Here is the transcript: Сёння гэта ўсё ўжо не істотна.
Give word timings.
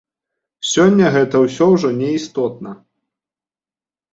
Сёння 0.69 1.11
гэта 1.17 1.35
ўсё 1.43 1.67
ўжо 1.73 1.91
не 1.99 2.09
істотна. 2.17 2.71